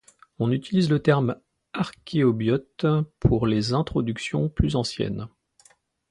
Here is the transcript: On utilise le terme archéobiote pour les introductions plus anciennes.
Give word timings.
On 0.39 0.49
utilise 0.51 0.89
le 0.89 0.97
terme 0.99 1.35
archéobiote 1.73 2.87
pour 3.19 3.45
les 3.45 3.73
introductions 3.73 4.49
plus 4.49 4.75
anciennes. 4.75 5.27